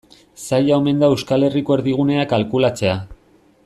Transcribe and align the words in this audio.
Zaila 0.45 0.77
omen 0.83 1.03
da 1.03 1.09
Euskal 1.15 1.47
Herriko 1.49 1.77
erdigunea 1.79 2.27
kalkulatzea. 2.35 3.01